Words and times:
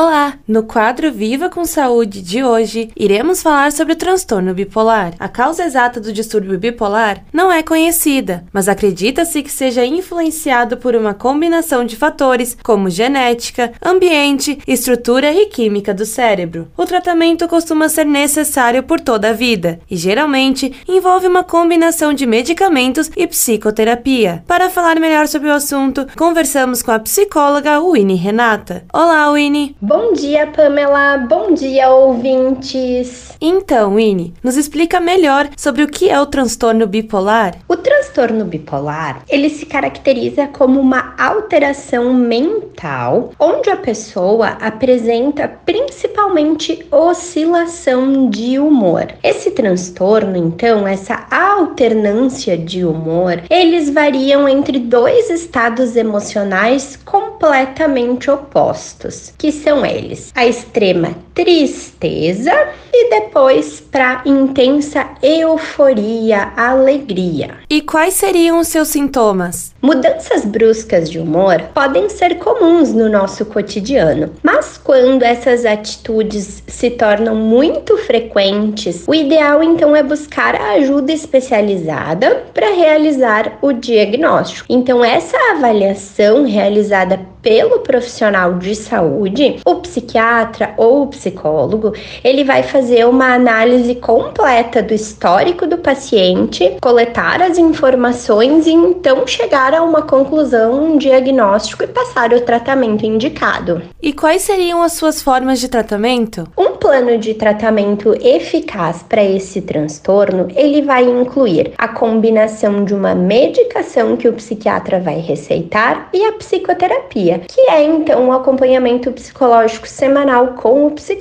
Olá! 0.00 0.34
No 0.46 0.62
quadro 0.62 1.10
Viva 1.10 1.48
com 1.48 1.64
Saúde 1.64 2.22
de 2.22 2.44
hoje, 2.44 2.88
iremos 2.96 3.42
falar 3.42 3.72
sobre 3.72 3.94
o 3.94 3.96
transtorno 3.96 4.54
bipolar. 4.54 5.12
A 5.18 5.28
causa 5.28 5.64
exata 5.64 6.00
do 6.00 6.12
distúrbio 6.12 6.56
bipolar 6.56 7.24
não 7.32 7.50
é 7.50 7.64
conhecida, 7.64 8.44
mas 8.52 8.68
acredita-se 8.68 9.42
que 9.42 9.50
seja 9.50 9.84
influenciado 9.84 10.76
por 10.76 10.94
uma 10.94 11.14
combinação 11.14 11.84
de 11.84 11.96
fatores 11.96 12.56
como 12.62 12.88
genética, 12.88 13.72
ambiente, 13.84 14.60
estrutura 14.68 15.32
e 15.32 15.46
química 15.46 15.92
do 15.92 16.06
cérebro. 16.06 16.68
O 16.76 16.86
tratamento 16.86 17.48
costuma 17.48 17.88
ser 17.88 18.06
necessário 18.06 18.84
por 18.84 19.00
toda 19.00 19.30
a 19.30 19.32
vida 19.32 19.80
e 19.90 19.96
geralmente 19.96 20.72
envolve 20.86 21.26
uma 21.26 21.42
combinação 21.42 22.12
de 22.14 22.24
medicamentos 22.24 23.10
e 23.16 23.26
psicoterapia. 23.26 24.44
Para 24.46 24.70
falar 24.70 25.00
melhor 25.00 25.26
sobre 25.26 25.48
o 25.48 25.54
assunto, 25.54 26.06
conversamos 26.16 26.82
com 26.82 26.92
a 26.92 27.00
psicóloga 27.00 27.80
Winnie 27.80 28.16
Renata. 28.16 28.84
Olá, 28.92 29.32
Winnie! 29.32 29.74
Bom 29.88 30.12
dia, 30.12 30.46
Pamela. 30.46 31.16
Bom 31.16 31.54
dia, 31.54 31.88
ouvintes. 31.88 33.32
Então, 33.40 33.94
Winnie, 33.94 34.34
nos 34.44 34.58
explica 34.58 35.00
melhor 35.00 35.48
sobre 35.56 35.82
o 35.82 35.88
que 35.88 36.10
é 36.10 36.20
o 36.20 36.26
transtorno 36.26 36.86
bipolar. 36.86 37.54
O 37.66 37.74
transtorno 37.74 37.97
bipolar, 38.44 39.22
ele 39.28 39.48
se 39.48 39.64
caracteriza 39.64 40.48
como 40.48 40.80
uma 40.80 41.14
alteração 41.16 42.12
mental, 42.12 43.32
onde 43.38 43.70
a 43.70 43.76
pessoa 43.76 44.48
apresenta 44.60 45.46
principalmente 45.64 46.84
oscilação 46.90 48.28
de 48.28 48.58
humor. 48.58 49.06
Esse 49.22 49.52
transtorno, 49.52 50.36
então, 50.36 50.86
essa 50.86 51.26
alternância 51.30 52.56
de 52.58 52.84
humor, 52.84 53.42
eles 53.48 53.90
variam 53.90 54.48
entre 54.48 54.78
dois 54.78 55.30
estados 55.30 55.94
emocionais 55.94 56.96
completamente 57.04 58.30
opostos, 58.30 59.32
que 59.38 59.52
são 59.52 59.86
eles: 59.86 60.32
a 60.34 60.44
extrema 60.44 61.14
tristeza 61.38 62.52
e 62.92 63.10
depois 63.10 63.80
para 63.80 64.22
intensa 64.26 65.06
euforia, 65.22 66.52
alegria. 66.56 67.58
E 67.70 67.80
quais 67.80 68.14
seriam 68.14 68.58
os 68.58 68.66
seus 68.66 68.88
sintomas? 68.88 69.72
Mudanças 69.80 70.44
bruscas 70.44 71.08
de 71.08 71.20
humor 71.20 71.62
podem 71.72 72.08
ser 72.08 72.38
comuns 72.38 72.92
no 72.92 73.08
nosso 73.08 73.46
cotidiano, 73.46 74.32
mas 74.42 74.76
quando 74.76 75.22
essas 75.22 75.64
atitudes 75.64 76.64
se 76.66 76.90
tornam 76.90 77.36
muito 77.36 77.96
frequentes, 77.98 79.04
o 79.06 79.14
ideal 79.14 79.62
então 79.62 79.94
é 79.94 80.02
buscar 80.02 80.56
a 80.56 80.72
ajuda 80.72 81.12
especializada 81.12 82.46
para 82.52 82.74
realizar 82.74 83.58
o 83.62 83.72
diagnóstico. 83.72 84.66
Então, 84.68 85.04
essa 85.04 85.36
avaliação 85.52 86.44
realizada 86.44 87.20
pelo 87.40 87.80
profissional 87.80 88.54
de 88.54 88.74
saúde, 88.74 89.60
o 89.64 89.76
psiquiatra 89.76 90.74
ou 90.76 91.02
o 91.02 91.06
psicólogo, 91.28 91.92
ele 92.24 92.44
vai 92.44 92.62
fazer 92.62 93.06
uma 93.06 93.34
análise 93.34 93.94
completa 93.94 94.82
do 94.82 94.94
histórico 94.94 95.66
do 95.66 95.78
paciente, 95.78 96.76
coletar 96.80 97.42
as 97.42 97.58
informações 97.58 98.66
e 98.66 98.72
então 98.72 99.26
chegar 99.26 99.74
a 99.74 99.82
uma 99.82 100.02
conclusão, 100.02 100.82
um 100.82 100.98
diagnóstico 100.98 101.84
e 101.84 101.86
passar 101.86 102.32
o 102.32 102.40
tratamento 102.40 103.04
indicado. 103.04 103.82
E 104.02 104.12
quais 104.12 104.42
seriam 104.42 104.82
as 104.82 104.92
suas 104.92 105.20
formas 105.22 105.60
de 105.60 105.68
tratamento? 105.68 106.46
Um 106.56 106.76
plano 106.76 107.18
de 107.18 107.34
tratamento 107.34 108.14
eficaz 108.20 109.02
para 109.02 109.22
esse 109.22 109.60
transtorno, 109.60 110.48
ele 110.54 110.82
vai 110.82 111.04
incluir 111.04 111.72
a 111.76 111.88
combinação 111.88 112.84
de 112.84 112.94
uma 112.94 113.14
medicação 113.14 114.16
que 114.16 114.28
o 114.28 114.32
psiquiatra 114.32 115.00
vai 115.00 115.18
receitar 115.18 116.08
e 116.12 116.24
a 116.24 116.32
psicoterapia, 116.32 117.40
que 117.40 117.60
é 117.62 117.82
então 117.82 118.28
um 118.28 118.32
acompanhamento 118.32 119.12
psicológico 119.12 119.86
semanal 119.86 120.54
com 120.54 120.86
o 120.86 120.90
psicólogo. 120.92 121.17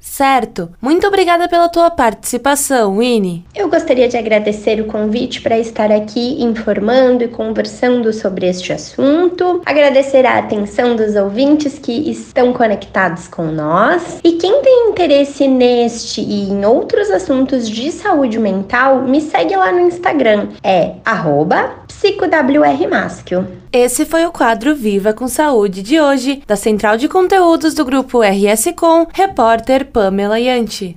Certo. 0.00 0.70
Muito 0.80 1.06
obrigada 1.06 1.48
pela 1.48 1.68
tua 1.68 1.90
participação, 1.90 2.98
Winnie. 2.98 3.44
Eu 3.54 3.68
gostaria 3.68 4.08
de 4.08 4.16
agradecer 4.16 4.80
o 4.80 4.86
convite 4.86 5.40
para 5.40 5.58
estar 5.58 5.90
aqui 5.90 6.42
informando 6.42 7.24
e 7.24 7.28
conversando 7.28 8.12
sobre 8.12 8.46
este 8.46 8.72
assunto. 8.72 9.62
Agradecer 9.64 10.26
a 10.26 10.38
atenção 10.38 10.96
dos 10.96 11.16
ouvintes 11.16 11.78
que 11.78 12.10
estão 12.10 12.52
conectados 12.52 13.28
com 13.28 13.44
nós. 13.44 14.20
E 14.24 14.32
quem 14.32 14.60
tem 14.62 14.90
interesse 14.90 15.46
neste 15.46 16.20
e 16.20 16.50
em 16.50 16.64
outros 16.64 17.10
assuntos 17.10 17.68
de 17.68 17.92
saúde 17.92 18.38
mental, 18.38 19.02
me 19.02 19.20
segue 19.20 19.56
lá 19.56 19.72
no 19.72 19.80
Instagram. 19.80 20.48
É 20.62 20.94
psicowrmasquio. 21.90 23.46
Esse 23.72 24.04
foi 24.04 24.24
o 24.24 24.32
quadro 24.32 24.74
Viva 24.74 25.12
com 25.12 25.26
Saúde 25.26 25.82
de 25.82 26.00
hoje, 26.00 26.42
da 26.46 26.54
Central 26.54 26.96
de 26.96 27.08
Conteúdos 27.08 27.74
do 27.74 27.84
Grupo 27.84 28.20
RS 28.22 28.72
Com, 28.76 29.06
repórter 29.12 29.86
Pamela 29.86 30.38
Yanti. 30.38 30.96